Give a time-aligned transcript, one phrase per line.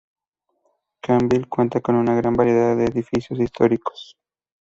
[0.99, 4.15] Cambil cuenta con una gran variedad de edificios históricos.